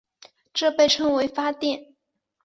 [0.51, 1.93] 这被称为发电。